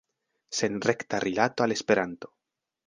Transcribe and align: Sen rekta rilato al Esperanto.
Sen 0.59 0.79
rekta 0.91 1.21
rilato 1.27 1.67
al 1.67 1.77
Esperanto. 1.77 2.35